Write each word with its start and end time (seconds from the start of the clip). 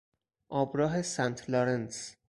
آبراه 0.49 1.01
سنت 1.01 1.49
لارنس 1.49 2.15